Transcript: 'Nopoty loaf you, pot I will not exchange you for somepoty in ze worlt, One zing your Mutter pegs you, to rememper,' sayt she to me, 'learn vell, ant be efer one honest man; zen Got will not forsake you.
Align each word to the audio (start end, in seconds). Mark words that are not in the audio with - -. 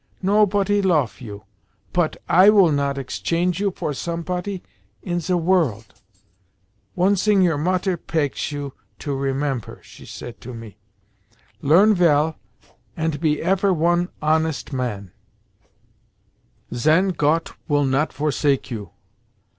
'Nopoty 0.23 0.81
loaf 0.81 1.21
you, 1.21 1.43
pot 1.93 2.17
I 2.27 2.49
will 2.49 2.71
not 2.71 2.97
exchange 2.97 3.59
you 3.59 3.69
for 3.69 3.91
somepoty 3.91 4.63
in 5.03 5.19
ze 5.19 5.35
worlt, 5.35 6.01
One 6.95 7.15
zing 7.15 7.43
your 7.43 7.59
Mutter 7.59 7.97
pegs 7.97 8.51
you, 8.51 8.73
to 8.97 9.11
rememper,' 9.11 9.83
sayt 9.85 10.15
she 10.37 10.41
to 10.41 10.55
me, 10.55 10.79
'learn 11.61 11.93
vell, 11.93 12.39
ant 12.97 13.21
be 13.21 13.43
efer 13.43 13.71
one 13.71 14.09
honest 14.23 14.73
man; 14.73 15.11
zen 16.73 17.09
Got 17.09 17.51
will 17.69 17.85
not 17.85 18.11
forsake 18.11 18.71
you. 18.71 18.89